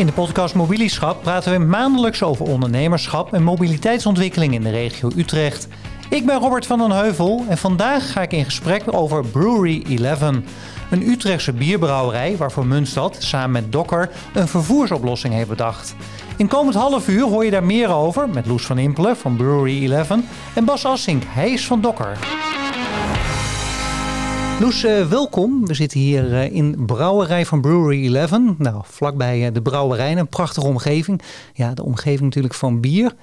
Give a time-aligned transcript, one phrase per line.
[0.00, 5.68] In de podcast Mobilieschap praten we maandelijks over ondernemerschap en mobiliteitsontwikkeling in de regio Utrecht.
[6.08, 10.20] Ik ben Robert van den Heuvel en vandaag ga ik in gesprek over Brewery 11.
[10.90, 15.94] Een Utrechtse bierbrouwerij waarvoor Munstad samen met Dokker een vervoersoplossing heeft bedacht.
[16.36, 19.92] In komend half uur hoor je daar meer over met Loes van Impelen van Brewery
[19.92, 20.10] 11
[20.54, 22.18] en Bas Assink, hij is van Dokker.
[24.60, 25.66] Loes, uh, welkom.
[25.66, 28.30] We zitten hier uh, in brouwerij van Brewery 11.
[28.58, 31.22] Nou, vlakbij uh, de brouwerij, een prachtige omgeving.
[31.54, 33.14] Ja, de omgeving natuurlijk van bier.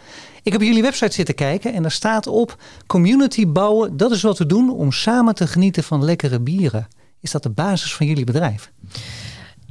[0.44, 2.58] Ik heb jullie website zitten kijken en daar staat op...
[2.88, 6.88] community bouwen, dat is wat we doen om samen te genieten van lekkere bieren.
[7.20, 8.72] Is dat de basis van jullie bedrijf?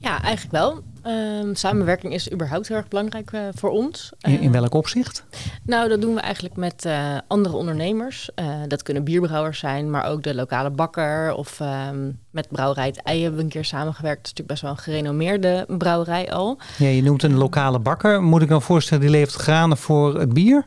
[0.01, 0.83] Ja, eigenlijk wel.
[1.07, 4.13] Um, samenwerking is überhaupt heel erg belangrijk uh, voor ons.
[4.21, 5.25] In, in, welk opzicht?
[5.63, 8.31] Nou, dat doen we eigenlijk met uh, andere ondernemers.
[8.41, 11.35] Uh, dat kunnen bierbrouwers zijn, maar ook de lokale bakker.
[11.35, 14.17] Of um, met brouwerij het Ei hebben we een keer samengewerkt.
[14.17, 16.59] Dat is natuurlijk best wel een gerenommeerde brouwerij al.
[16.79, 18.23] Ja, je noemt een lokale bakker.
[18.23, 20.67] Moet ik dan voorstellen, die levert granen voor het bier?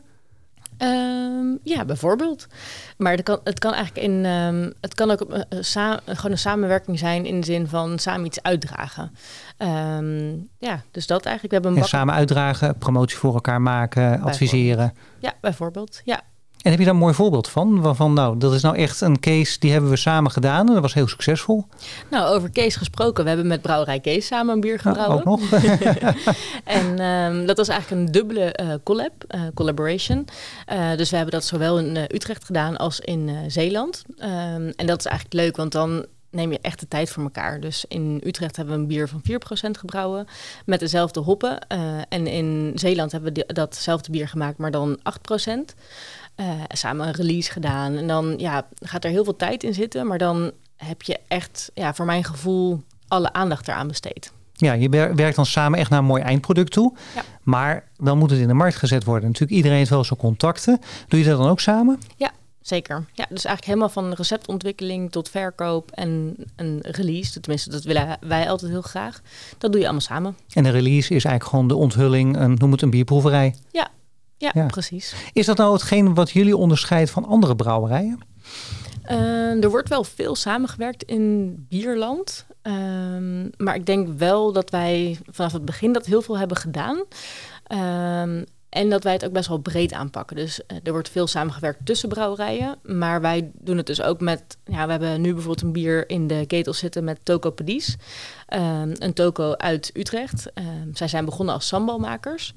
[1.50, 2.46] Um, ja, bijvoorbeeld.
[2.96, 4.24] Maar het kan, het kan eigenlijk in.
[4.24, 8.26] Um, het kan ook uh, sa gewoon een samenwerking zijn in de zin van samen
[8.26, 9.14] iets uitdragen.
[9.58, 11.54] Um, ja, dus dat eigenlijk.
[11.54, 14.94] We hebben een samen uitdragen, promotie voor elkaar maken, adviseren.
[15.18, 16.00] Ja, bijvoorbeeld.
[16.04, 16.22] Ja.
[16.62, 17.80] En heb je daar een mooi voorbeeld van?
[17.80, 20.82] Waarvan, nou, dat is nou echt een case die hebben we samen gedaan en dat
[20.82, 21.64] was heel succesvol.
[22.10, 23.22] Nou, over Kees gesproken.
[23.22, 25.22] We hebben met Brouwerij Kees samen een bier gebrouwen.
[25.24, 25.60] Nou, ook nog.
[26.64, 30.26] en um, dat was eigenlijk een dubbele uh, collab, uh, collaboration.
[30.72, 34.04] Uh, dus we hebben dat zowel in Utrecht gedaan als in Zeeland.
[34.18, 37.60] Um, en dat is eigenlijk leuk, want dan neem je echt de tijd voor elkaar.
[37.60, 40.26] Dus in Utrecht hebben we een bier van 4% gebrouwen
[40.64, 41.58] met dezelfde hoppen.
[42.08, 45.74] en in Zeeland hebben we datzelfde bier gemaakt, maar dan 8%.
[46.40, 47.96] Uh, samen een release gedaan.
[47.96, 50.06] En dan ja, gaat er heel veel tijd in zitten.
[50.06, 54.32] Maar dan heb je echt, ja, voor mijn gevoel, alle aandacht eraan besteed.
[54.52, 56.92] Ja, je werkt dan samen echt naar een mooi eindproduct toe.
[57.14, 57.22] Ja.
[57.42, 59.26] Maar dan moet het in de markt gezet worden.
[59.26, 60.80] Natuurlijk, iedereen heeft wel zijn contacten.
[61.08, 62.00] Doe je dat dan ook samen?
[62.16, 63.04] Ja, zeker.
[63.12, 67.40] Ja, dus eigenlijk helemaal van receptontwikkeling tot verkoop en een release.
[67.40, 69.20] Tenminste, dat willen wij altijd heel graag.
[69.58, 70.36] Dat doe je allemaal samen.
[70.52, 73.54] En de release is eigenlijk gewoon de onthulling, een, noem het een bierproeverij.
[73.70, 73.88] Ja,
[74.40, 75.14] ja, ja, precies.
[75.32, 78.18] Is dat nou hetgeen wat jullie onderscheidt van andere brouwerijen?
[79.10, 82.46] Uh, er wordt wel veel samengewerkt in bierland.
[82.62, 82.74] Uh,
[83.56, 87.04] maar ik denk wel dat wij vanaf het begin dat heel veel hebben gedaan.
[87.68, 90.36] Uh, en dat wij het ook best wel breed aanpakken.
[90.36, 92.78] Dus uh, er wordt veel samengewerkt tussen brouwerijen.
[92.82, 94.58] Maar wij doen het dus ook met...
[94.64, 97.96] Ja, we hebben nu bijvoorbeeld een bier in de ketel zitten met Toko Padies.
[98.54, 100.50] Um, een toko uit Utrecht.
[100.54, 102.54] Um, zij zijn begonnen als sambalmakers.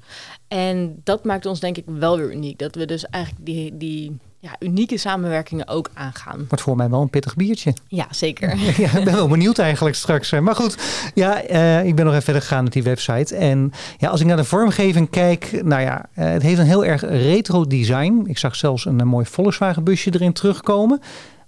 [0.48, 2.58] En dat maakt ons denk ik wel weer uniek.
[2.58, 3.76] Dat we dus eigenlijk die...
[3.76, 6.44] die ja, unieke samenwerkingen ook aangaan.
[6.48, 7.74] Wordt voor mij wel een pittig biertje.
[7.88, 8.56] Ja, zeker.
[8.84, 10.30] Ja, ik ben wel benieuwd eigenlijk straks.
[10.30, 10.76] Maar goed,
[11.14, 13.36] ja, uh, ik ben nog even verder gegaan met die website.
[13.36, 16.84] En ja, als ik naar de vormgeving kijk, nou ja, uh, het heeft een heel
[16.84, 18.24] erg retro design.
[18.26, 21.00] Ik zag zelfs een, een mooi Volkswagen busje erin terugkomen.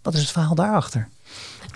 [0.03, 1.09] Wat is het verhaal daarachter?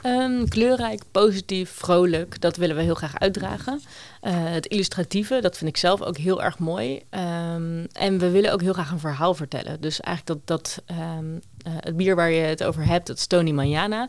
[0.06, 3.80] Um, kleurrijk, positief, vrolijk, dat willen we heel graag uitdragen.
[4.22, 6.94] Uh, het illustratieve, dat vind ik zelf ook heel erg mooi.
[6.94, 9.80] Um, en we willen ook heel graag een verhaal vertellen.
[9.80, 13.26] Dus eigenlijk dat, dat um, uh, het bier waar je het over hebt, dat is
[13.26, 14.08] Tony Manjana.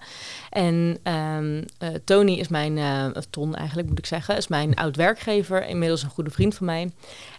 [0.49, 2.77] En uh, Tony is mijn,
[3.15, 6.65] of Ton eigenlijk moet ik zeggen, is mijn oud werkgever, inmiddels een goede vriend van
[6.65, 6.91] mij.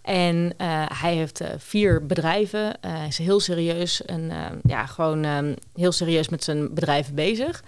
[0.03, 0.55] En
[0.93, 2.77] hij heeft vier bedrijven.
[2.81, 4.33] hij is heel serieus en
[4.63, 5.25] ja, gewoon
[5.75, 7.63] heel serieus met zijn bedrijven bezig.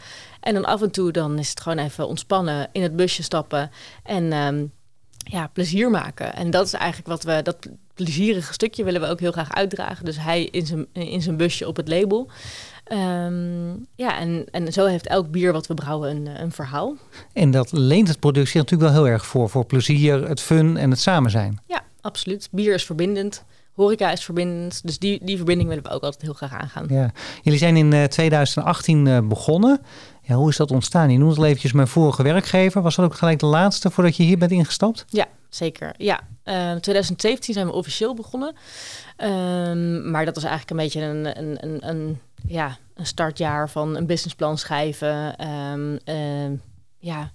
[0.44, 3.70] En dan af en toe dan is het gewoon even ontspannen, in het busje stappen
[4.02, 4.72] en um,
[5.16, 6.34] ja, plezier maken.
[6.34, 10.04] En dat is eigenlijk wat we, dat plezierige stukje willen we ook heel graag uitdragen.
[10.04, 12.30] Dus hij in zijn, in zijn busje op het label.
[12.92, 16.96] Um, ja, en, en zo heeft elk bier wat we brouwen een, een verhaal.
[17.32, 19.48] En dat leent het product zich natuurlijk wel heel erg voor.
[19.48, 21.60] Voor plezier, het fun en het samen zijn.
[21.66, 22.48] Ja, absoluut.
[22.50, 23.44] Bier is verbindend.
[23.74, 24.80] Horeca is verbindend.
[24.84, 26.86] Dus die, die verbinding willen we ook altijd heel graag aangaan.
[26.88, 27.12] Ja.
[27.42, 29.80] Jullie zijn in uh, 2018 uh, begonnen.
[30.26, 31.10] Ja, hoe is dat ontstaan?
[31.10, 32.82] Je noemt al eventjes mijn vorige werkgever.
[32.82, 35.04] Was dat ook gelijk de laatste voordat je hier bent ingestapt?
[35.08, 35.94] Ja, zeker.
[35.96, 38.54] Ja, uh, 2017 zijn we officieel begonnen.
[39.18, 43.96] Um, maar dat was eigenlijk een beetje een, een, een, een, ja, een startjaar van
[43.96, 45.46] een businessplan schrijven.
[45.72, 46.58] Um, uh,
[46.98, 47.30] ja,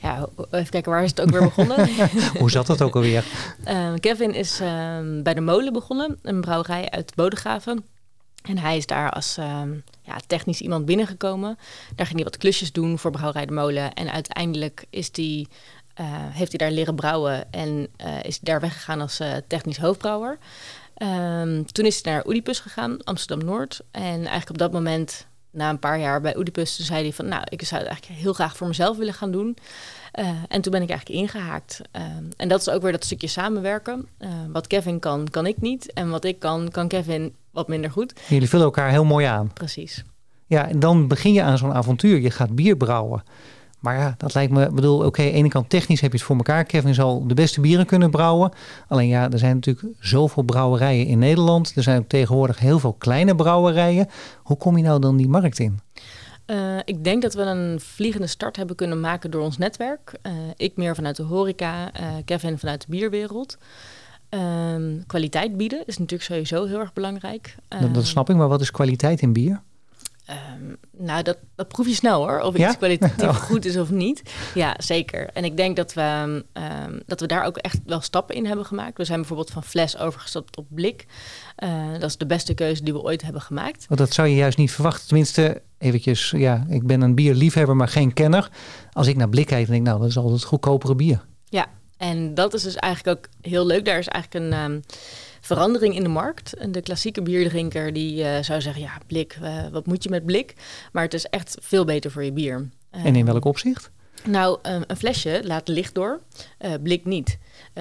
[0.00, 1.88] ja, even kijken, waar is het ook weer begonnen?
[2.38, 3.24] Hoe zat dat ook alweer?
[3.68, 4.68] Uh, Kevin is uh,
[5.22, 7.84] bij de Molen begonnen, een brouwerij uit Bodegraven.
[8.42, 11.58] En hij is daar als um, ja, technisch iemand binnengekomen.
[11.94, 13.94] Daar ging hij wat klusjes doen voor Brouwerij de Molen.
[13.94, 15.48] En uiteindelijk is die,
[16.00, 20.38] uh, heeft hij daar leren brouwen en uh, is daar weggegaan als uh, technisch hoofdbrouwer.
[21.02, 23.80] Um, toen is hij naar Oedipus gegaan, Amsterdam-Noord.
[23.90, 27.28] En eigenlijk op dat moment, na een paar jaar bij Oedipus, zei hij van...
[27.28, 29.56] nou, ik zou het eigenlijk heel graag voor mezelf willen gaan doen.
[30.48, 31.80] en toen ben ik eigenlijk ingehaakt.
[32.36, 34.08] en dat is ook weer dat stukje samenwerken.
[34.52, 35.92] wat Kevin kan, kan ik niet.
[35.92, 38.12] En wat ik kan, kan Kevin wat minder goed.
[38.28, 39.50] Jullie vullen elkaar heel mooi aan.
[39.52, 40.04] Precies.
[40.46, 42.20] Ja, en dan begin je aan zo'n avontuur.
[42.20, 43.22] Je gaat bier brouwen.
[43.78, 46.36] Maar ja, dat lijkt me, bedoel, oké, okay, ene kant technisch heb je het voor
[46.36, 46.64] elkaar.
[46.64, 48.52] Kevin zal de beste bieren kunnen brouwen.
[48.88, 51.72] Alleen ja, er zijn natuurlijk zoveel brouwerijen in Nederland.
[51.76, 54.08] Er zijn ook tegenwoordig heel veel kleine brouwerijen.
[54.42, 55.80] Hoe kom je nou dan die markt in?
[56.46, 60.12] Uh, ik denk dat we een vliegende start hebben kunnen maken door ons netwerk.
[60.22, 63.58] Uh, ik meer vanuit de horeca, uh, Kevin vanuit de bierwereld.
[64.28, 67.56] Ehm, kwaliteit bieden is natuurlijk sowieso heel erg belangrijk.
[67.68, 69.62] Dat, dat snap ik, maar wat is kwaliteit in bier?
[70.30, 73.34] Um, nou, dat, dat proef je snel hoor, of iets kwalitatief oh.
[73.34, 74.22] goed is of niet.
[74.54, 75.30] Ja, zeker.
[75.32, 76.44] En ik denk dat we,
[77.06, 78.96] dat we daar ook echt wel stappen in hebben gemaakt.
[78.96, 81.06] We zijn bijvoorbeeld van fles overgestapt op blik.
[81.64, 83.86] Uh, dat is de beste keuze die we ooit hebben gemaakt.
[83.88, 85.06] Want dat zou je juist niet verwachten.
[85.06, 88.50] Tenminste, eventjes, ja, ik ben een bierliefhebber, maar geen kenner.
[88.92, 91.24] Als ik naar blik kijk, denk ik, nou, dat is altijd goedkopere bier.
[91.44, 91.66] Ja,
[91.98, 93.84] en dat is dus eigenlijk ook heel leuk.
[93.84, 94.60] Daar is eigenlijk een...
[94.60, 94.82] Um,
[95.48, 96.72] verandering in de markt.
[96.72, 100.54] De klassieke bierdrinker die uh, zou zeggen, ja, blik, uh, wat moet je met blik?
[100.92, 102.68] Maar het is echt veel beter voor je bier.
[102.90, 103.90] en in welk opzicht?
[104.24, 106.20] Nou, een flesje laat licht door,
[106.60, 107.38] uh, blik niet.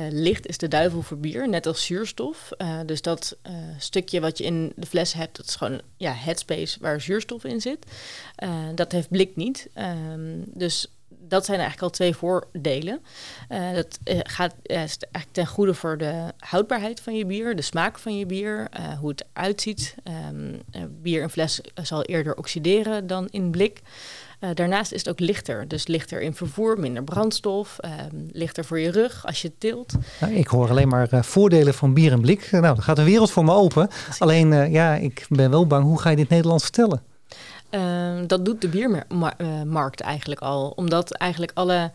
[0.10, 2.50] licht is de duivel voor bier, net als zuurstof.
[2.86, 3.38] dus dat
[3.78, 7.44] stukje wat je in de fles hebt, dat is gewoon ja, het space waar zuurstof
[7.44, 7.86] in zit.
[8.76, 9.70] dat heeft blik niet.
[9.76, 10.88] Um, dus
[11.28, 13.00] dat zijn eigenlijk al twee voordelen.
[13.50, 17.56] Uh, dat uh, gaat uh, is eigenlijk ten goede voor de houdbaarheid van je bier,
[17.56, 18.68] de smaak van je bier,
[19.00, 19.96] hoe het uitziet.
[20.30, 20.62] Um,
[21.02, 23.82] bier in fles zal eerder oxideren dan in blik.
[24.54, 25.68] daarnaast is het ook lichter.
[25.68, 29.94] Dus lichter in vervoer, minder brandstof, ehm, lichter voor je rug als je tilt.
[30.20, 32.52] Nou, ik hoor alleen maar voordelen van bier en blik.
[32.52, 33.90] nou, er gaat een wereld voor me open.
[34.18, 35.84] Alleen, ja, ik ben wel bang.
[35.84, 37.02] Hoe ga je dit Nederlands vertellen?
[37.70, 40.70] Ehm, dat doet de biermarkt eigenlijk al.
[40.70, 41.92] Omdat eigenlijk alle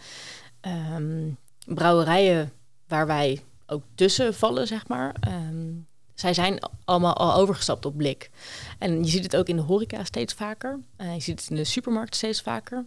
[0.61, 1.29] ehm,
[1.65, 2.53] brouwerijen
[2.89, 5.71] waar wij ook tussen vallen, zeg maar, ehm,
[6.15, 8.31] zij zijn allemaal al overgestapt op blik.
[8.79, 10.79] En je ziet het ook in de horeca steeds vaker.
[10.99, 12.85] Uh, je ziet het in de supermarkt steeds vaker.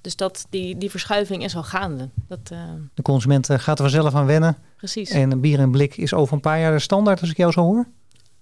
[0.00, 2.08] dus dat, die, die verschuiving is al gaande.
[2.28, 2.58] Dat, uh...
[2.94, 4.56] De consument gaat er vanzelf aan wennen.
[4.76, 5.10] Precies.
[5.10, 7.62] En bier en blik is over een paar jaar de standaard, als ik jou zo
[7.62, 7.86] hoor.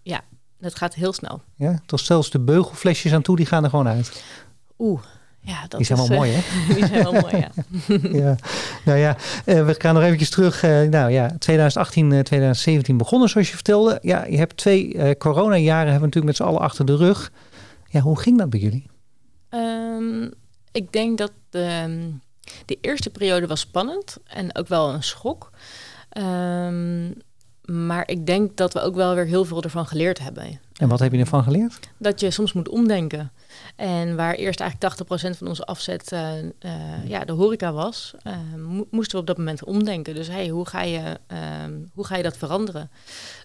[0.03, 0.21] Ja,
[0.59, 1.43] dat gaat heel snel.
[1.55, 4.23] Ja, tot zelfs de beugelflesjes aan toe, die gaan er gewoon uit.
[4.79, 5.03] Oeh,
[5.41, 6.41] ja, dat die zijn is, wel mooi, hè?
[6.75, 7.51] die zijn wel mooi, ja.
[8.27, 8.37] ja.
[8.85, 10.63] Nou ja, uh, we gaan nog eventjes terug.
[10.63, 13.99] Uh, nou ja, 2018, uh, 2017 begonnen, zoals je vertelde.
[14.03, 17.33] Ja, je hebt twee uh, coronajaren, hebben we natuurlijk met z'n allen achter de rug.
[17.89, 18.91] Ja, hoe ging dat bij jullie?
[19.51, 20.33] Um,
[20.73, 22.11] ik denk dat de,
[22.65, 25.51] de, eerste periode was spannend en ook wel een schok.
[26.19, 27.15] Um,
[27.73, 30.61] maar ik denk dat we ook wel weer heel veel ervan geleerd hebben.
[30.77, 31.89] En wat heb je ervan geleerd?
[31.97, 33.33] Dat je soms moet omdenken.
[33.77, 34.95] En waar eerst eigenlijk
[35.35, 36.49] 80% van onze afzet uh, uh,
[37.05, 38.33] ja, de horeca was, uh,
[38.91, 40.15] moesten we op dat moment omdenken.
[40.15, 42.91] Dus hey, hoe, ga je, ehm, hoe ga je dat veranderen?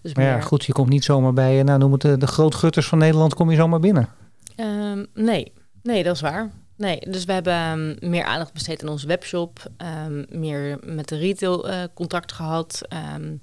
[0.02, 2.86] Dus maar ja, goed, je komt niet zomaar bij, nou noem het de, de grootgutters
[2.88, 4.08] van Nederland, kom je zomaar binnen.
[4.56, 6.50] Um, nee, nee, dat is waar.
[6.76, 9.70] Nee, dus we hebben um, meer aandacht besteed aan onze webshop,
[10.06, 12.80] um, meer met de retail uh, contact gehad.
[13.16, 13.40] Um,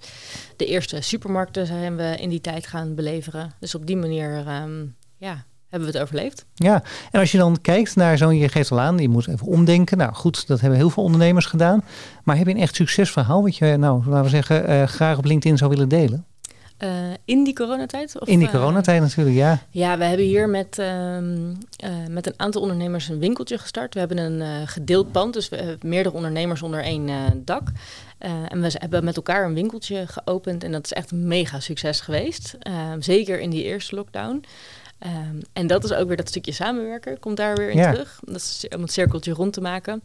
[0.58, 3.52] de eerste supermarkten zijn we in die tijd gaan beleveren.
[3.60, 4.44] Dus op die manier
[5.18, 6.46] ja, hebben we het overleefd.
[6.54, 9.48] Ja, en als je dan kijkt naar zo'n, je geeft al aan, je moet even
[9.48, 9.98] omdenken.
[9.98, 11.84] Nou goed, dat hebben heel veel ondernemers gedaan.
[12.24, 15.26] Maar heb je een echt succesverhaal wat je, nou, laten we zeggen, uh, graag op
[15.26, 16.26] LinkedIn zou willen delen?
[16.84, 16.90] Uh,
[17.26, 18.20] in die coronatijd?
[18.20, 19.60] Of, in die coronatijd natuurlijk, ja.
[19.70, 23.94] Ja, we hebben hier met, um, uh, met een aantal ondernemers een winkeltje gestart.
[23.94, 27.10] We hebben een gedeeld pand, dus we hebben meerdere ondernemers onder één
[27.46, 27.68] dak.
[28.18, 32.02] en we hebben met elkaar een winkeltje geopend en dat is echt een mega succes
[32.02, 32.56] geweest.
[32.60, 34.44] Ehm, zeker in die eerste lockdown.
[35.06, 37.92] Um, en dat is ook weer dat stukje samenwerken, komt daar weer in ja.
[37.92, 38.20] terug.
[38.24, 40.04] Dat is om het cirkeltje rond te maken.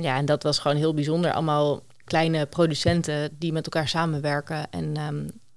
[0.00, 1.32] ja, en dat was gewoon heel bijzonder.
[1.32, 4.96] Allemaal kleine producenten die met elkaar samenwerken en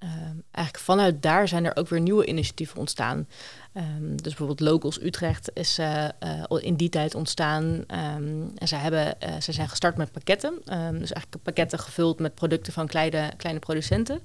[0.03, 0.09] Uh,
[0.51, 3.27] eigenlijk vanuit daar zijn er ook weer nieuwe initiatieven ontstaan.
[3.73, 7.63] Um, dus bijvoorbeeld Locals Utrecht is uh, uh, in die tijd ontstaan.
[7.63, 10.53] Um, en zij, hebben, uh, zij zijn gestart met pakketten.
[10.63, 14.21] Dus eigenlijk pakketten gevuld met producten van kleine, kleine producenten.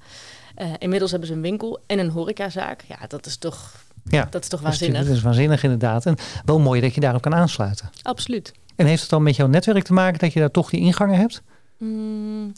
[0.77, 2.83] inmiddels hebben ze een winkel en een horecazaak.
[2.87, 5.05] Ja, dat is toch, ja, dat is toch waanzinnig.
[5.05, 6.05] Dat is waanzinnig inderdaad.
[6.05, 7.89] En wel mooi dat je daarop kan aansluiten.
[8.01, 8.51] Absoluut.
[8.75, 11.17] En heeft het dan met jouw netwerk te maken dat je daar toch die ingangen
[11.17, 11.41] hebt?
[11.77, 12.53] Mm,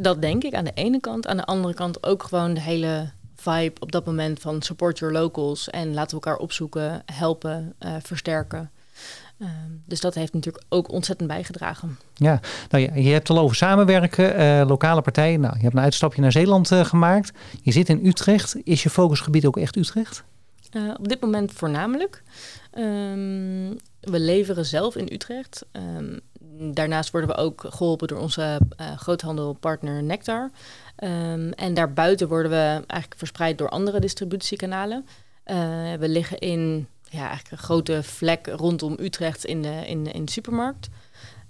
[0.00, 1.26] dat denk ik aan de ene kant.
[1.26, 5.14] Aan de andere kant ook gewoon de hele vibe op dat moment van support your
[5.14, 8.70] locals en laten we elkaar opzoeken, helpen, uh, versterken.
[9.38, 9.48] Uh,
[9.84, 11.98] dus dat heeft natuurlijk ook ontzettend bijgedragen.
[12.14, 12.40] Ja,
[12.70, 15.40] nou ja, je hebt al over samenwerken, uh, lokale partijen.
[15.40, 17.32] Nou, je hebt een uitstapje naar Zeeland uh, gemaakt.
[17.62, 18.56] Je zit in Utrecht.
[18.64, 20.24] Is je focusgebied ook echt Utrecht?
[20.96, 22.22] op dit moment voornamelijk.
[22.78, 25.66] Um, we leveren zelf in Utrecht.
[25.72, 26.20] Um,
[26.60, 30.50] Daarnaast worden we ook geholpen door onze uh, groothandelpartner Nectar.
[31.04, 35.06] Um, en daarbuiten worden we eigenlijk verspreid door andere distributiekanalen.
[35.46, 35.56] Uh,
[35.92, 40.30] we liggen in ja, eigenlijk een grote vlek rondom Utrecht in de, in, in de
[40.32, 40.88] supermarkt.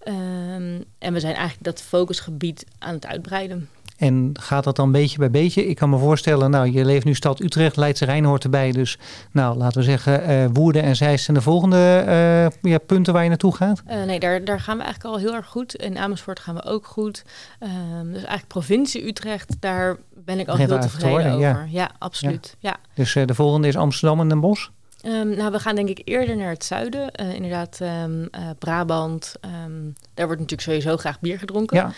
[0.04, 3.68] Um, en we zijn eigenlijk dat focusgebied aan het uitbreiden.
[3.98, 5.66] En gaat dat dan beetje bij beetje?
[5.66, 8.72] Ik kan me voorstellen, nou, je leeft nu stad Utrecht, Leidse Rijn hoort erbij.
[8.72, 8.98] Dus
[9.32, 13.22] nou, laten we zeggen, uh, Woerden en Zeist zijn de volgende uh, ja, punten waar
[13.22, 13.82] je naartoe gaat?
[13.88, 15.74] Uh, nee, daar, daar gaan we eigenlijk al heel erg goed.
[15.74, 17.24] In Amersfoort gaan we ook goed.
[17.60, 21.46] Um, dus eigenlijk provincie Utrecht, daar ben ik al heel tevreden worden, over.
[21.46, 22.56] Ja, ja absoluut.
[22.58, 22.70] Ja.
[22.70, 22.76] ja.
[22.94, 24.68] Dus de volgende is Amsterdam en Den Bosch?
[25.04, 27.10] Um, nou, we gaan denk ik eerder naar het zuiden.
[27.20, 29.34] Uh, inderdaad, um, uh, Brabant.
[29.44, 31.76] Um, daar wordt natuurlijk sowieso graag bier gedronken.
[31.76, 31.92] Ja.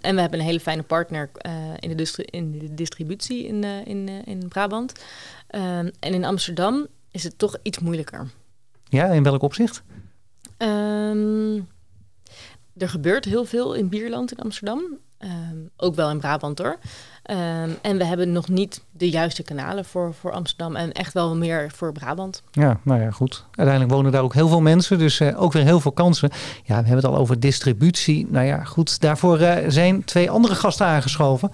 [0.00, 4.08] en we hebben een hele fijne partner uh, in, de in, de distributie in, in,
[4.24, 5.04] in Brabant.
[5.48, 8.30] en in Amsterdam is het toch iets moeilijker.
[8.88, 9.82] Ja, in welk opzicht?
[12.76, 14.98] er gebeurt heel veel in bierland in Amsterdam.
[15.76, 16.78] Ook wel in Brabant hoor.
[17.30, 21.36] Um, en we hebben nog niet de juiste kanalen voor, voor Amsterdam en echt wel
[21.36, 22.42] meer voor Brabant.
[22.50, 23.44] Ja, nou ja, goed.
[23.46, 26.30] Uiteindelijk wonen daar ook heel veel mensen, dus uh, ook weer heel veel kansen.
[26.64, 28.26] Ja, we hebben het al over distributie.
[28.30, 29.00] Nou ja, goed.
[29.00, 31.50] Daarvoor uh, zijn twee andere gasten aangeschoven.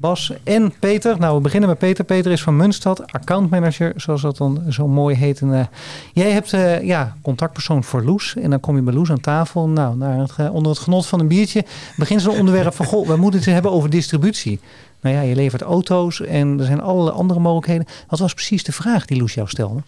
[0.00, 1.18] Bas en Peter.
[1.18, 2.04] Nou, we beginnen met Peter.
[2.04, 5.40] Peter is van Munstad, accountmanager, zoals dat dan zo mooi heet.
[5.40, 5.64] En, uh,
[6.12, 8.36] jij hebt uh, ja, contactpersoon voor Loes.
[8.36, 9.68] En dan kom je bij Loes aan tafel.
[9.68, 10.04] Nou,
[10.40, 11.64] uh, onder het genot van een biertje
[11.96, 12.86] begint zo'n onderwerp van...
[12.86, 14.60] Goh, we moeten het hebben over distributie.
[15.00, 17.86] Nou ja, je levert auto's en er zijn allerlei andere mogelijkheden.
[18.08, 19.82] Wat was precies de vraag die Loes jou stelde?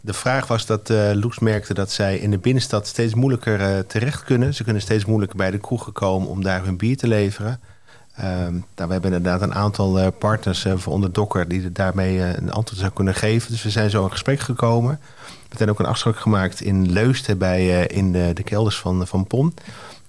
[0.00, 4.24] De vraag was dat uh, Loes merkte dat zij in de binnenstad steeds moeilijker terecht
[4.24, 4.54] kunnen.
[4.54, 7.60] Ze kunnen steeds moeilijker bij de kroegen komen om daar hun bier te leveren.
[8.16, 12.80] Ehm, nou, we hebben inderdaad een aantal partners voor onder Dokker die daarmee een antwoord
[12.80, 13.50] zou kunnen geven.
[13.50, 15.00] Dus we zijn zo in gesprek gekomen.
[15.26, 19.26] We hebben ook een afspraak gemaakt in Leusden bij, in de, de kelders van, van
[19.26, 19.54] PON.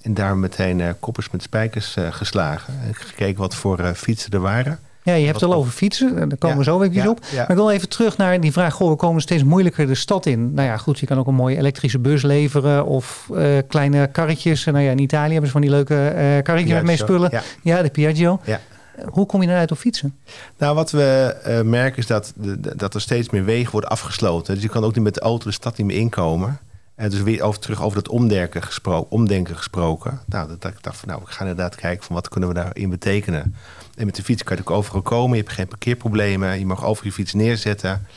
[0.04, 2.74] En daar meteen uh, koppers met spijkers uh, geslagen.
[2.86, 4.80] En gekeken wat voor uh, fietsen er waren.
[5.04, 6.30] Ja, je hebt het al over fietsen.
[6.30, 7.20] Daar komen we zo even op.
[7.36, 8.74] Maar ik wil even terug naar die vraag.
[8.74, 10.54] Goh, we komen steeds moeilijker de stad in.
[10.54, 12.86] Nou ja, goed, je kan ook een mooie elektrische bus leveren.
[12.86, 13.30] Of
[13.68, 14.66] kleine karretjes.
[14.66, 17.42] Nou ja, in Italië hebben ze van die leuke karretjes met mee spullen.
[17.62, 17.82] Ja.
[17.82, 18.40] de Piaggio.
[18.44, 18.60] Ja.
[19.06, 20.16] Hoe kom je dan uit op fietsen?
[20.58, 22.34] Nou, wat we merken is dat,
[22.76, 24.54] dat er steeds meer wegen worden afgesloten.
[24.54, 26.60] Dus je kan ook niet met de auto de stad niet meer inkomen.
[26.96, 30.20] En dus weer over, terug over dat omdenken, gespro omdenken gesproken.
[30.26, 32.90] Nou, dat, ik dacht van, nou, we gaan inderdaad kijken van wat kunnen we daarin
[32.90, 33.56] betekenen.
[33.96, 35.38] En met de fiets kan je ook overal komen.
[35.38, 36.60] Je hebt geen parkeerproblemen.
[36.60, 38.08] Je mag over je fiets neerzetten.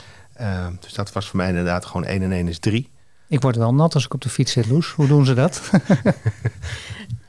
[0.41, 2.91] Uh, dus dat was voor mij inderdaad gewoon 1 en 1 is 3.
[3.29, 4.91] Ik word wel nat als ik op de fiets zit, Loes.
[4.91, 5.61] Hoe doen ze dat?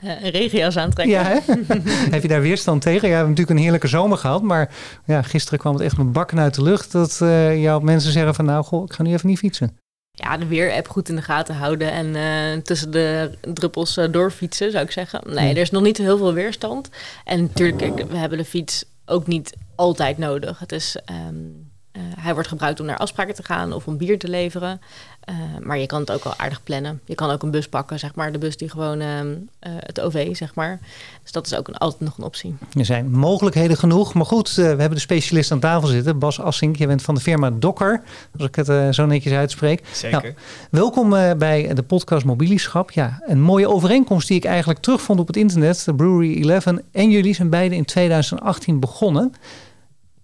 [0.03, 1.15] Uh, een regenjas aantrekken.
[1.15, 1.41] Ja,
[2.15, 3.01] heb je daar weerstand tegen?
[3.01, 4.41] Ja, we hebben natuurlijk een heerlijke zomer gehad.
[4.41, 4.69] Maar
[5.05, 6.91] ja, gisteren kwam het echt met bakken uit de lucht.
[6.91, 9.77] Dat uh, jouw mensen zeggen van nou, goh, ik ga nu even niet fietsen
[10.19, 14.71] ja, de weer-app goed in de gaten houden en uh, tussen de druppels uh, doorfietsen,
[14.71, 15.21] zou ik zeggen.
[15.25, 16.89] Nee, er is nog niet heel veel weerstand.
[17.25, 20.59] En natuurlijk, we hebben de fiets ook niet altijd nodig.
[20.59, 20.97] Het is,
[21.29, 24.81] um, uh, hij wordt gebruikt om naar afspraken te gaan of om bier te leveren.
[25.29, 27.01] Uh, maar je kan het ook wel aardig plannen.
[27.05, 28.31] Je kan ook een bus pakken, zeg maar.
[28.31, 29.31] De bus die gewoon uh, uh,
[29.61, 30.79] het OV, zeg maar.
[31.23, 32.55] Dus dat is ook een, altijd nog een optie.
[32.73, 34.13] Er zijn mogelijkheden genoeg.
[34.13, 36.19] Maar goed, we hebben de specialist aan tafel zitten.
[36.19, 38.01] Bas Assink, je bent van de firma Dokker.
[38.37, 39.83] Als ik het zo netjes uitspreek.
[39.91, 40.21] Zeker.
[40.21, 40.33] Nou,
[40.69, 42.91] welkom bij de podcast Mobilieschap.
[42.91, 45.85] Ja, een mooie overeenkomst die ik eigenlijk terugvond op het internet.
[45.85, 49.33] De Brewery 11 en jullie zijn beide in 2018 begonnen.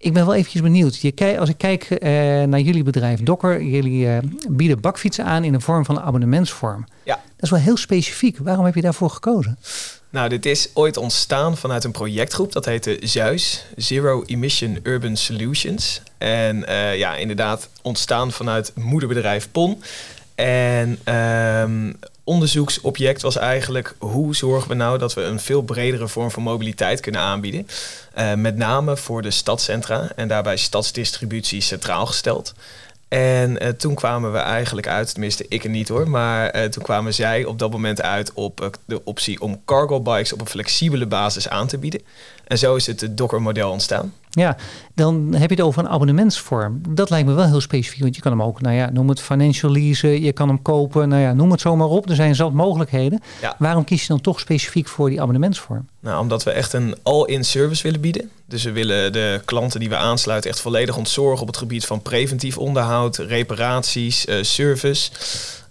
[0.03, 0.95] Ik ben wel eventjes benieuwd.
[0.95, 2.00] Je, als ik kijk uh,
[2.43, 4.17] naar jullie bedrijf Dokker, jullie uh,
[4.50, 6.86] bieden bakfietsen aan in de vorm van een abonnementsvorm.
[7.03, 7.13] Ja.
[7.15, 8.38] Dat is wel heel specifiek.
[8.38, 9.57] Waarom heb je daarvoor gekozen?
[10.10, 12.51] Nou, dit is ooit ontstaan vanuit een projectgroep.
[12.51, 16.01] Dat heette ZUIS, Zero Emission Urban Solutions.
[16.17, 19.81] En uh, ja, inderdaad ontstaan vanuit moederbedrijf PON.
[20.36, 26.32] En um, onderzoeksobject was eigenlijk hoe zorgen we nou dat we een veel bredere vorm
[26.32, 27.68] van mobiliteit kunnen aanbieden.
[28.18, 32.53] Uh, met name voor de stadcentra en daarbij stadsdistributie centraal gesteld.
[33.08, 36.84] En uh, toen kwamen we eigenlijk uit, tenminste ik er niet hoor, maar uh, toen
[36.84, 41.06] kwamen zij op dat moment uit op de optie om cargo bikes op een flexibele
[41.06, 42.01] basis aan te bieden.
[42.48, 44.13] En zo is het Docker-model ontstaan.
[44.36, 44.58] Ja,
[44.96, 46.82] dan heb je het over een abonnementsvorm.
[46.90, 49.22] Dat lijkt me wel heel specifiek, want je kan hem ook, nou ja, noem het
[49.22, 52.10] financial leasen, je kan hem kopen, nou ja, noem het zomaar op.
[52.10, 53.22] Er zijn zat mogelijkheden.
[53.42, 53.56] Ja.
[53.58, 55.88] Waarom kies je dan toch specifiek voor die abonnementsvorm?
[56.00, 58.30] Nou, omdat we echt een all-in service willen bieden.
[58.46, 62.02] Dus we willen de klanten die we aansluiten echt volledig ontzorgen op het gebied van
[62.02, 65.12] preventief onderhoud, reparaties, uh, service.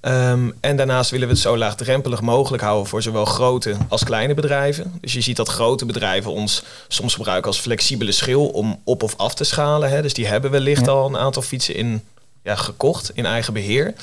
[0.08, 4.34] Um, en daarnaast willen we het zo laagdrempelig mogelijk houden voor zowel grote als kleine
[4.34, 4.98] bedrijven.
[5.00, 9.16] Dus je ziet dat grote bedrijven ons soms gebruiken als flexibele schil om op of
[9.16, 9.90] af te schalen.
[9.90, 10.02] Hè.
[10.02, 10.92] Dus die hebben wellicht ja.
[10.92, 12.02] al een aantal fietsen in
[12.42, 13.94] ja, gekocht in eigen beheer.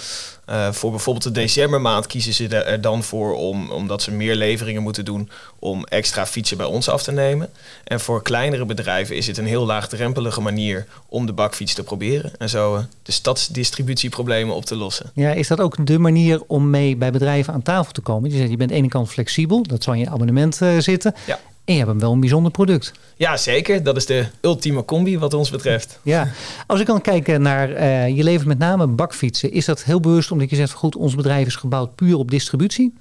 [0.50, 4.82] Uh, voor bijvoorbeeld de decembermaand kiezen ze er dan voor om, omdat ze meer leveringen
[4.82, 5.30] moeten doen,
[5.60, 7.50] om extra fietsen bij ons af te nemen.
[7.84, 12.32] En voor kleinere bedrijven is het een heel laagdrempelige manier om de bakfiets te proberen
[12.38, 15.12] en zo uh, de stadsdistributieproblemen op te lossen.
[15.14, 18.30] Ja, is dat ook de manier om mee bij bedrijven aan tafel te komen?
[18.30, 20.80] Je zegt, je bent aan de ene kant flexibel, dat zal in je abonnement uh,
[20.80, 21.16] zitten.
[21.26, 21.40] Ja.
[21.70, 22.92] En je hebt wel een bijzonder product.
[23.16, 23.84] Ja, zeker.
[23.84, 26.00] Dat is de ultieme combi wat ons betreft.
[26.04, 26.28] Ja,
[26.68, 29.52] als ik dan kijk naar uh, je levert met name bakfietsen.
[29.52, 32.94] Is dat heel bewust omdat je zegt, goed, ons bedrijf is gebouwd puur op distributie?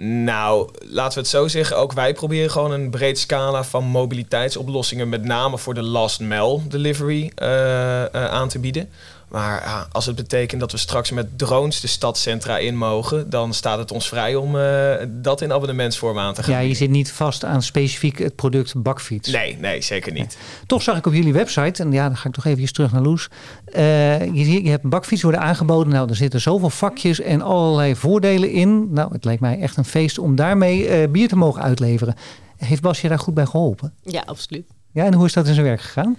[0.00, 1.76] Nou, laten we het zo zeggen.
[1.76, 6.60] Ook wij proberen gewoon een breed scala van mobiliteitsoplossingen, met name voor de last mile
[6.68, 8.88] delivery, uh, uh, aan te bieden.
[9.28, 13.54] Maar ja, als het betekent dat we straks met drones de stadcentra in mogen, dan
[13.54, 16.52] staat het ons vrij om uh, dat in abonnementsvorm aan te gaan.
[16.52, 19.30] Ja, je zit niet vast aan specifiek het product bakfiets.
[19.30, 20.36] Nee, nee, zeker niet.
[20.66, 23.02] Toch zag ik op jullie website, en ja, dan ga ik toch even terug naar
[23.02, 23.28] Loes.
[23.76, 25.92] Uh, je, je hebt een bakfiets worden aangeboden.
[25.92, 28.92] Nou, er zitten zoveel vakjes en allerlei voordelen in.
[28.92, 32.14] Nou, het lijkt mij echt een feest om daarmee uh, bier te mogen uitleveren.
[32.56, 33.94] Heeft Bas je daar goed bij geholpen?
[34.02, 34.66] Ja, absoluut.
[34.92, 36.16] Ja, en hoe is dat in zijn werk gegaan?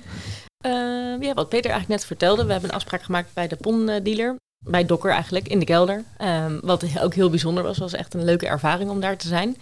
[1.20, 2.46] Uh, ja, wat Peter eigenlijk net vertelde.
[2.46, 4.36] We hebben een afspraak gemaakt bij de PON-dealer.
[4.60, 6.04] Bij Dokker eigenlijk, in de kelder.
[6.22, 7.78] Um, wat ook heel bijzonder was.
[7.78, 9.48] was echt een leuke ervaring om daar te zijn.
[9.48, 9.56] Um,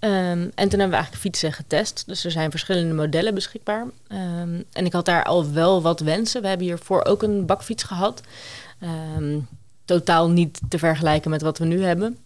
[0.00, 2.04] en toen hebben we eigenlijk fietsen getest.
[2.06, 3.86] Dus er zijn verschillende modellen beschikbaar.
[4.08, 6.42] Um, en ik had daar al wel wat wensen.
[6.42, 8.20] We hebben hiervoor ook een bakfiets gehad.
[9.84, 12.18] totaal niet te vergelijken met wat we nu hebben.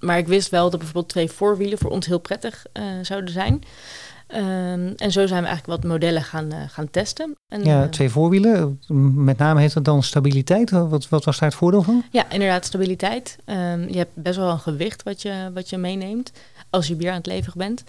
[0.00, 3.62] maar ik wist wel dat bijvoorbeeld twee voorwielen voor ons heel prettig uh, zouden zijn.
[4.34, 7.36] Um, en zo zijn we eigenlijk wat modellen gaan, uh, gaan testen.
[7.48, 8.80] En, ja, twee voorwielen.
[9.14, 10.70] Met name heeft het dan stabiliteit.
[10.70, 12.04] Wat, wat was daar het voordeel van?
[12.10, 13.38] Ja, inderdaad stabiliteit.
[13.46, 16.32] Um, je hebt best wel een gewicht wat je, wat je meeneemt
[16.70, 17.84] als je bier aan het leveren bent.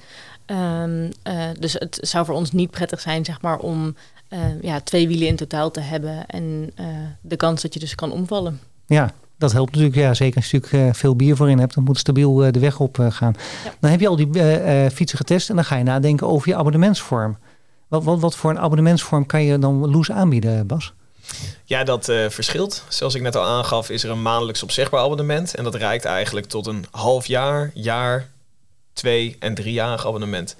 [0.45, 3.95] Um, uh, dus het zou voor ons niet prettig zijn zeg maar, om
[4.29, 6.25] uh, ja, twee wielen in totaal te hebben.
[6.25, 6.73] En
[7.21, 8.59] de kans dat je dus kan omvallen.
[8.85, 11.73] Ja, dat helpt natuurlijk, ja, zeker als je natuurlijk uh, veel bier voor in hebt,
[11.73, 13.35] dan moet stabiel uh, de weg op uh, gaan.
[13.63, 13.73] Ja.
[13.79, 14.29] Dan heb je al die
[14.91, 17.37] fietsen getest en dan ga je nadenken over je abonnementsvorm.
[17.87, 20.93] Wat, wat, wat voor een abonnementsvorm kan je dan Loes aanbieden, Bas?
[21.63, 22.83] Ja, dat verschilt.
[22.87, 25.55] Zoals ik net al aangaf, is er een maandelijks opzegbaar abonnement.
[25.55, 28.29] En dat reikt eigenlijk tot een half jaar, jaar,
[28.93, 30.55] twee en driejarig abonnement.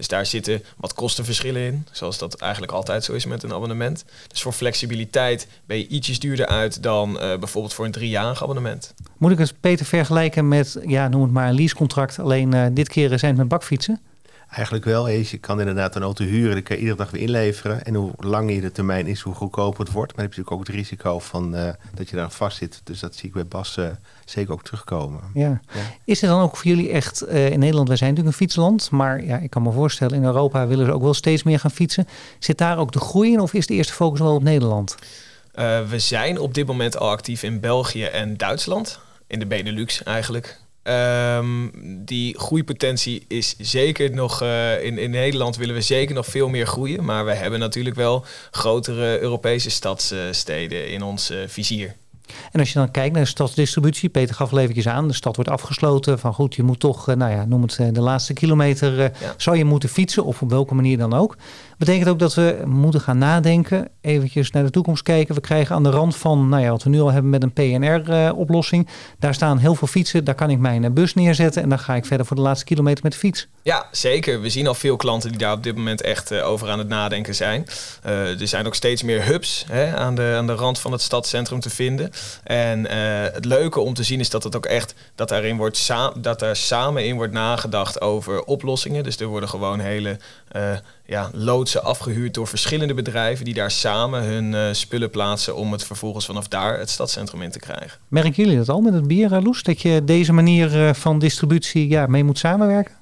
[0.00, 4.04] Dus daar zitten wat kostenverschillen in, zoals dat eigenlijk altijd zo is met een abonnement.
[4.26, 8.94] Dus voor flexibiliteit ben je ietsjes duurder uit dan uh, bijvoorbeeld voor een driejarig abonnement.
[9.16, 12.88] Moet ik het Peter vergelijken met, ja, noem het maar een leasecontract, alleen uh, dit
[12.88, 14.00] keer zijn het met bakfietsen?
[14.50, 15.08] Eigenlijk wel.
[15.08, 17.84] Je kan inderdaad een auto huren, die kan je iedere dag weer inleveren.
[17.84, 20.16] En hoe langer de termijn is, hoe goedkoper het wordt.
[20.16, 22.80] Maar dan heb je natuurlijk ook het risico van uh, dat je daar vast zit.
[22.84, 23.88] Dus dat zie ik bij Bas uh,
[24.24, 25.20] zeker ook terugkomen.
[25.34, 25.60] Ja.
[25.72, 25.80] ja.
[26.04, 28.90] Is het dan ook voor jullie echt, uh, in Nederland, wij zijn natuurlijk een fietsland.
[28.90, 31.70] Maar ja, ik kan me voorstellen, in Europa willen ze ook wel steeds meer gaan
[31.70, 32.08] fietsen.
[32.38, 34.96] Zit daar ook de groei in of is de eerste focus wel op Nederland?
[35.88, 39.00] we zijn op dit moment al actief in België en Duitsland.
[39.26, 40.60] In de Benelux eigenlijk.
[40.82, 41.70] Um,
[42.04, 46.66] die groeipotentie is zeker nog uh, in, in Nederland willen we zeker nog veel meer
[46.66, 47.04] groeien.
[47.04, 51.96] Maar we hebben natuurlijk wel grotere Europese stadssteden in ons uh, vizier.
[52.52, 55.36] En als je dan kijkt naar de stadsdistributie, Peter gaf al eventjes aan, de stad
[55.36, 56.18] wordt afgesloten.
[56.18, 59.12] Van goed, je moet toch, nou ja, noem het de laatste kilometer, ja.
[59.36, 61.36] zou je moeten fietsen of op welke manier dan ook.
[61.80, 65.34] Betekent ook dat we moeten gaan nadenken, eventjes naar de toekomst kijken.
[65.34, 67.52] We krijgen aan de rand van, nou ja, wat we nu al hebben met een
[67.52, 68.88] PNR-oplossing.
[69.18, 72.04] daar staan heel veel fietsen, daar kan ik mijn bus neerzetten en dan ga ik
[72.04, 73.48] verder voor de laatste kilometer met de fiets.
[73.62, 74.40] Ja, zeker.
[74.40, 76.88] We zien al veel klanten die daar op dit moment echt uh, over aan het
[76.88, 77.66] nadenken zijn.
[78.06, 81.00] Uh, er zijn ook steeds meer hubs hè, aan, de, aan de rand van het
[81.00, 82.10] stadscentrum te vinden.
[82.44, 82.90] En
[83.32, 85.88] het leuke om te zien is dat het ook echt dat daarin wordt
[86.20, 89.04] dat daar samen in wordt nagedacht over oplossingen.
[89.04, 90.18] Dus er worden gewoon hele
[91.10, 96.26] ja, loodsen afgehuurd door verschillende bedrijven die daar samen hun spullen plaatsen om het vervolgens
[96.26, 97.98] vanaf daar het stadscentrum in te krijgen.
[98.08, 99.62] Merken jullie dat al met het bier, Loes?
[99.62, 102.94] Dat je deze manier van distributie ja, mee moet samenwerken?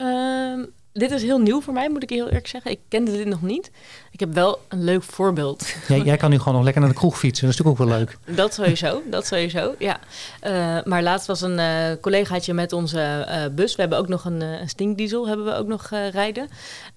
[0.00, 2.70] Um, dit is heel nieuw voor mij, moet ik heel eerlijk zeggen.
[2.70, 3.70] Ik kende dit nog niet.
[4.10, 5.74] Ik heb wel een leuk voorbeeld.
[5.88, 7.46] Ja, jij kan nu gewoon nog lekker naar de kroeg fietsen.
[7.46, 8.18] Dat is natuurlijk ook wel leuk.
[8.36, 10.00] Dat sowieso, dat sowieso, ja.
[10.42, 13.74] Uh, maar laatst was een uh, collegaatje met onze uh, bus.
[13.74, 16.48] We hebben ook nog een, een stinkdiesel, hebben we ook nog rijden.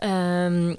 [0.04, 0.78] Um,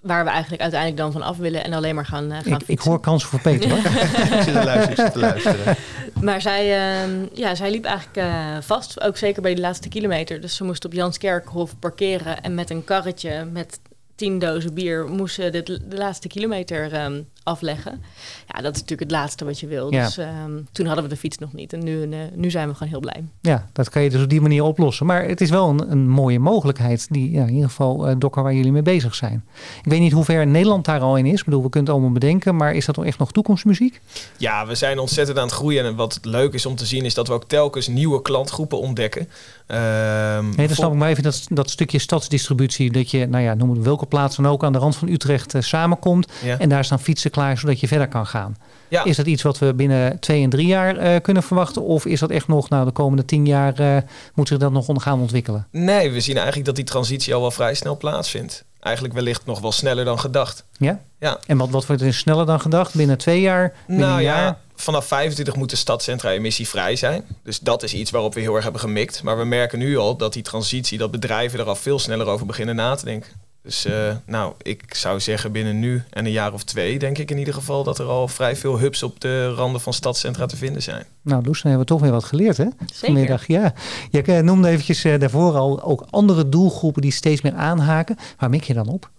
[0.00, 2.44] waar we eigenlijk uiteindelijk dan van af willen en alleen maar gaan, uh, gaan ik,
[2.44, 2.74] fietsen.
[2.74, 3.78] Ik hoor kansen voor Peter hoor.
[4.36, 5.76] ik zit te luisteren, ik zit te luisteren.
[6.20, 10.40] Maar zij, uh, ja, zij liep eigenlijk uh, vast, ook zeker bij de laatste kilometer.
[10.40, 13.80] Dus ze moest op Janskerkhof parkeren en met een karretje met
[14.14, 18.02] tien dozen bier moest ze dit, de laatste kilometer um, afleggen.
[18.48, 19.92] Ja, dat is natuurlijk het laatste wat je wil.
[19.92, 20.04] Ja.
[20.04, 21.72] Dus ehm, toen hadden we de fiets nog niet.
[21.72, 23.24] En nu, eh, nu zijn we gewoon heel blij.
[23.40, 25.06] Ja, dat kan je dus op die manier oplossen.
[25.06, 28.42] Maar het is wel een, een mooie mogelijkheid, die ja, in ieder geval eh Dokker
[28.42, 29.44] waar jullie mee bezig zijn.
[29.82, 31.38] Ik weet niet hoe ver Nederland daar al in is.
[31.38, 34.00] Ik bedoel, we kunnen het allemaal bedenken, maar is dat toch echt nog toekomstmuziek?
[34.36, 35.84] Ja, we zijn ontzettend aan het groeien.
[35.84, 39.28] En wat leuk is om te zien, is dat we ook telkens nieuwe klantgroepen ontdekken.
[39.66, 42.92] Ehm, Nee, dan snap ik maar even dat, dat stukje stadsdistributie.
[42.92, 45.54] Dat je, nou ja, noem het welke plaats dan ook, aan de rand van Utrecht
[45.54, 46.32] eh, samenkomt.
[46.44, 46.58] Ja.
[46.58, 48.56] En daar staan fietsen klaar, zodat je verder kan gaan.
[48.88, 49.04] Ja.
[49.04, 51.82] Is dat iets wat we binnen twee en drie jaar eh, kunnen verwachten?
[51.82, 53.96] Of is dat echt nog, nou, de komende tien jaar eh,
[54.34, 55.66] moet zich dat nog gaan ontwikkelen?
[55.70, 58.64] Nee, we zien eigenlijk dat die transitie al wel vrij snel plaatsvindt.
[58.80, 60.64] Eigenlijk wellicht nog wel sneller dan gedacht.
[60.78, 61.00] Ja?
[61.18, 61.38] Ja.
[61.46, 62.94] En wat, wat wordt er sneller dan gedacht?
[62.94, 63.72] Binnen twee jaar?
[63.86, 64.42] Binnen Nou een jaar?
[64.42, 67.24] ja, vanaf 25 moet de stadcentra emissievrij zijn.
[67.42, 69.22] Dus dat is iets waarop we heel erg hebben gemikt.
[69.22, 72.46] Maar we merken nu al dat die transitie, dat bedrijven er al veel sneller over
[72.46, 73.30] beginnen na te denken.
[73.62, 77.30] Dus eh, nou, ik zou zeggen binnen nu en een jaar of twee, denk ik
[77.30, 80.56] in ieder geval, dat er al vrij veel hubs op de randen van stadcentra te
[80.56, 81.04] vinden zijn.
[81.22, 82.64] Nou, Loes, dan hebben we toch weer wat geleerd, hè?
[82.64, 82.94] Zeker.
[82.94, 83.72] Vanmiddag, ja.
[84.10, 88.16] Je eh, noemde eventjes eh, daarvoor al ook andere doelgroepen die steeds meer aanhaken.
[88.38, 89.10] Waar mik je dan op?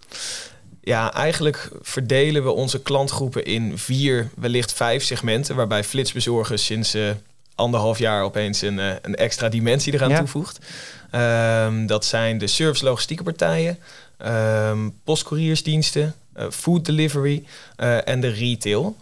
[0.80, 7.10] Ja, eigenlijk verdelen we onze klantgroepen in vier, wellicht vijf segmenten, waarbij flitsbezorgers sinds eh,
[7.54, 10.18] anderhalf jaar opeens een, eh, een extra dimensie eraan Ja.
[10.18, 10.58] toevoegt.
[11.12, 13.78] Ehm, dat zijn de service logistieke partijen,
[14.16, 17.44] ehm postcouriersdiensten, eh, food delivery
[17.76, 18.96] eh, en de retail.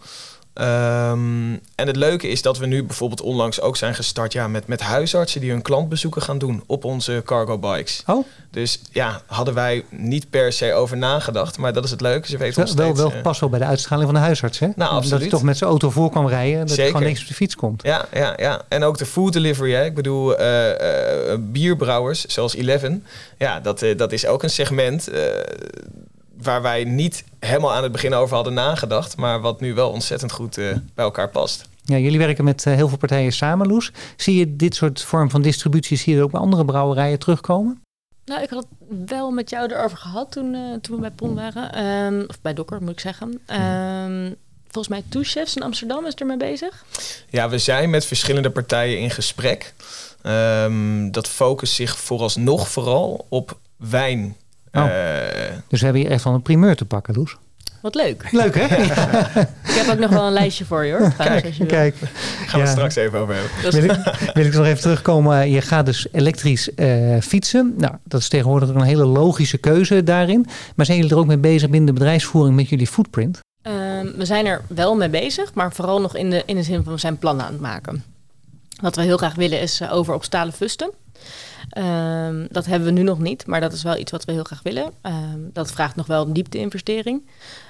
[0.53, 4.67] Ehm, en het leuke is dat we nu bijvoorbeeld onlangs ook zijn gestart ja, met,
[4.67, 8.03] met huisartsen die hun klantbezoeken gaan doen op onze cargo bikes.
[8.07, 11.57] Oh, Dus ja, hadden wij niet per se over nagedacht.
[11.57, 12.27] Maar dat is het leuke.
[12.27, 13.01] Ze weten wel, ons wel, steeds...
[13.01, 14.67] wel eh, past wel bij de uitstraling van de huisarts, hè?
[14.75, 15.19] Dat absoluut.
[15.19, 16.59] hij toch met zijn auto voor kwam rijden.
[16.59, 16.91] Dat hij Zeker.
[16.91, 17.83] gewoon niks op de fiets komt.
[17.83, 18.61] ja, ja, ja.
[18.67, 19.73] En ook de food delivery.
[19.73, 19.85] Hè.
[19.85, 23.05] Ik bedoel, eh, eh, bierbrouwers zoals Eleven.
[23.37, 25.09] Ja, dat, dat is ook een segment
[26.43, 29.17] waar wij niet helemaal aan het begin over hadden nagedacht.
[29.17, 31.69] Maar wat nu wel ontzettend goed eh, bij elkaar past.
[31.83, 33.91] Ja, jullie werken met eh, heel veel partijen samen, Loes.
[34.15, 37.81] Zie je dit soort vorm van distributie zie je er ook bij andere brouwerijen terugkomen?
[38.25, 41.35] Nou, ik had het wel met jou erover gehad toen, eh, toen we bij Pon
[41.35, 41.73] waren.
[41.73, 43.41] Ehm, of bij Dokker, moet ik zeggen.
[43.45, 46.85] Ehm, volgens mij Two Chefs in Amsterdam is ermee bezig.
[47.29, 49.73] Ja, we zijn met verschillende partijen in gesprek.
[50.21, 54.35] Ehm, dat focust zich vooralsnog vooral op wijn.
[54.73, 54.83] Oh.
[54.85, 57.37] Eh, Dus we hebben hier echt wel een primeur te pakken, Loes.
[57.81, 58.27] Wat leuk.
[58.31, 58.63] Leuk, hè?
[59.71, 61.13] Ik heb ook nog wel een lijstje voor je hoor.
[61.13, 62.07] trouwens, als je Kijk, wil.
[62.09, 62.47] kijk.
[62.47, 62.71] gaan we Ja.
[62.71, 63.71] straks even over hebben.
[63.71, 63.91] Wil ik,
[64.33, 65.49] wil ik nog even terugkomen.
[65.49, 67.73] Je gaat dus elektrisch eh, fietsen.
[67.77, 70.45] Nou, dat is tegenwoordig ook een hele logische keuze daarin.
[70.75, 73.39] Maar zijn jullie er ook mee bezig binnen de bedrijfsvoering met jullie footprint?
[73.61, 76.83] Ehm, we zijn er wel mee bezig, maar vooral nog in de, in de zin
[76.83, 78.03] van we zijn plannen aan het maken.
[78.81, 80.91] Wat we heel graag willen is eh, over op stalen fusten.
[81.71, 84.43] Ehm, dat hebben we nu nog niet, maar dat is wel iets wat we heel
[84.43, 84.91] graag willen.
[85.01, 87.27] Ehm, dat vraagt nog wel een diepte-investering.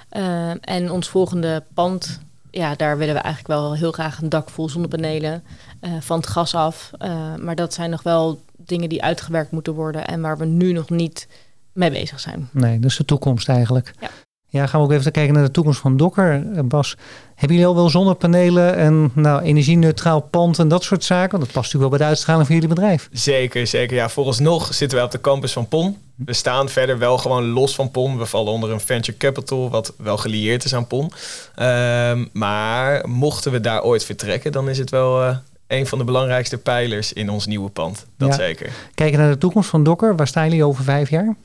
[0.09, 2.19] Ehm, en ons volgende pand,
[2.51, 5.43] ja, daar willen we eigenlijk wel heel graag een dak vol zonnepanelen
[5.79, 6.91] eh, van het gas af.
[7.39, 10.89] Maar dat zijn nog wel dingen die uitgewerkt moeten worden en waar we nu nog
[10.89, 11.27] niet
[11.73, 12.49] mee bezig zijn.
[12.51, 13.93] Nee, dat is de toekomst eigenlijk.
[13.99, 14.09] Ja.
[14.51, 16.45] Ja, gaan we ook even kijken naar de toekomst van Dokker.
[16.55, 16.95] Eh, Bas,
[17.35, 21.31] hebben jullie al wel zonnepanelen en nou, energie-neutraal pand en dat soort zaken?
[21.31, 23.09] Want dat past natuurlijk wel bij de uitstraling van jullie bedrijf.
[23.11, 23.95] Zeker, zeker.
[23.95, 25.97] Ja, vooralsnog zitten wij op de campus van PON.
[26.15, 28.17] We staan verder wel gewoon los van PON.
[28.17, 31.11] We vallen onder een venture capital, wat wel gelieerd is aan PON.
[31.55, 35.35] Ehm, maar mochten we daar ooit vertrekken, dan is het wel eh,
[35.67, 38.05] een van de belangrijkste pijlers in ons nieuwe pand.
[38.17, 38.35] Dat Ja.
[38.35, 38.69] zeker.
[38.95, 40.15] Kijken naar de toekomst van Dokker.
[40.15, 41.35] Waar staan jullie over vijf jaar?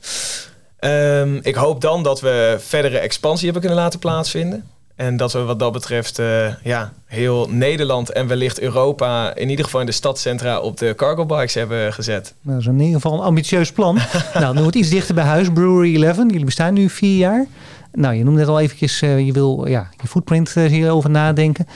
[0.79, 4.63] Ehm, ik hoop dan dat we verdere expansie hebben kunnen laten plaatsvinden.
[4.97, 9.65] En dat we wat dat betreft eh, ja, heel Nederland en wellicht Europa, in ieder
[9.65, 12.33] geval in de stadcentra, op de cargo bikes hebben gezet.
[12.41, 13.95] Nou, dat is in ieder geval een ambitieus plan.
[14.33, 15.51] nou, dan wordt iets dichter bij huis.
[15.53, 16.17] Brewery 11.
[16.17, 17.45] Jullie bestaan nu vier jaar.
[17.91, 21.67] Nou, je noemde net al eventjes, eh, je wil ja, je footprint eh, hierover nadenken.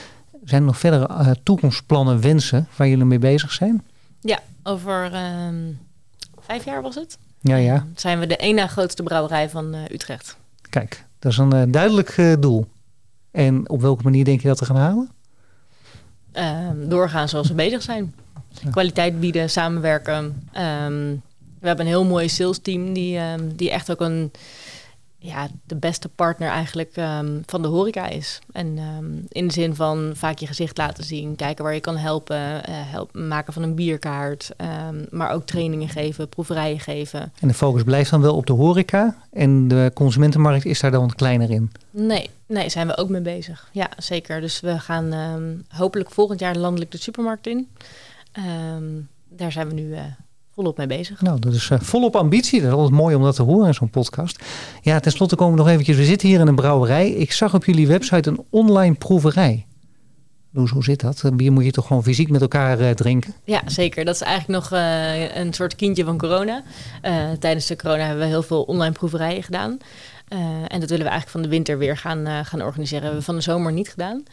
[0.43, 3.83] Zijn er nog verdere toekomstplannen, wensen waar jullie mee bezig zijn?
[4.21, 5.71] Ja, over ehm,
[6.39, 7.17] vijf jaar was het.
[7.41, 7.85] Ja, ja.
[7.95, 10.37] Zijn we de één na grootste brouwerij van eh, Utrecht.
[10.69, 12.65] Kijk, dat is een eh, duidelijk eh, doel.
[13.31, 15.09] En op welke manier denk je dat te gaan halen?
[16.31, 18.13] Ehm, doorgaan zoals we bezig zijn.
[18.71, 20.47] Kwaliteit bieden, samenwerken.
[20.51, 21.15] Ehm,
[21.59, 24.31] we hebben een heel mooi sales team die, ehm, die echt ook een,
[25.23, 28.39] ja, de beste partner eigenlijk ehm, van de horeca is.
[28.51, 31.97] En ehm, in de zin van vaak je gezicht laten zien, kijken waar je kan
[31.97, 37.33] helpen, eh, helpen maken van een bierkaart, ehm, maar ook trainingen geven, proeverijen geven.
[37.39, 39.15] En de focus blijft dan wel op de horeca.
[39.31, 41.71] En de consumentenmarkt is daar dan kleiner in.
[41.91, 43.69] Nee, nee, zijn we ook mee bezig.
[43.71, 44.41] Ja, zeker.
[44.41, 45.13] Dus we gaan
[45.67, 47.67] hopelijk volgend jaar landelijk de supermarkt in.
[49.33, 50.03] Daar zijn we nu eh,
[50.61, 51.21] volop mee bezig.
[51.21, 52.61] Nou, dat is uh, volop ambitie.
[52.61, 54.43] Dat is altijd mooi om dat te horen in zo'n podcast.
[54.81, 55.97] Ja, tenslotte komen we nog eventjes.
[55.97, 57.09] We zitten hier in een brouwerij.
[57.09, 59.65] Ik zag op jullie website een online proeverij.
[60.53, 61.23] Hoe, hoe zit dat?
[61.33, 63.33] Bier moet je toch gewoon fysiek met elkaar uh, drinken?
[63.43, 64.05] Ja, zeker.
[64.05, 66.63] Dat is eigenlijk nog uh, een soort kindje van corona.
[67.39, 69.77] tijdens de corona hebben we heel veel online proeverijen gedaan.
[70.67, 73.03] en dat willen we eigenlijk van de winter weer gaan, gaan organiseren.
[73.03, 74.23] hebben we van de zomer niet gedaan.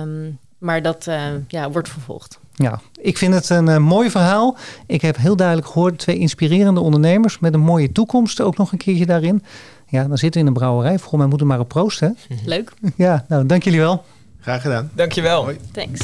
[0.00, 1.08] Um, maar dat
[1.48, 2.38] ja, wordt vervolgd.
[2.62, 4.56] Ja, ik vind het een uh, mooi verhaal.
[4.86, 8.78] Ik heb heel duidelijk gehoord twee inspirerende ondernemers met een mooie toekomst ook nog een
[8.78, 9.42] keertje daarin.
[9.88, 10.98] Ja, dan zitten we in een brouwerij.
[10.98, 12.16] Volgens mij moeten we maar op proosten.
[12.44, 12.72] Leuk.
[12.96, 14.04] Ja, nou, dank jullie wel.
[14.40, 14.90] Graag gedaan.
[14.94, 15.42] Dankjewel.
[15.42, 15.56] Hoi.
[15.72, 16.00] Thanks.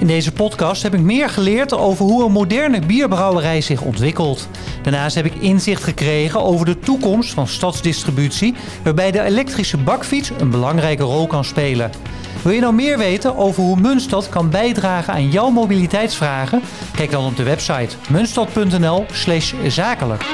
[0.00, 4.48] In deze podcast heb ik meer geleerd over hoe een moderne bierbrouwerij zich ontwikkelt.
[4.82, 10.50] Daarnaast heb ik inzicht gekregen over de toekomst van stadsdistributie, waarbij de elektrische bakfiets een
[10.50, 11.90] belangrijke rol kan spelen.
[12.46, 16.62] Wil je nou meer weten over hoe Munstad kan bijdragen aan jouw mobiliteitsvragen?
[16.96, 20.24] Kijk dan op de website munstad.nl/zakelijk.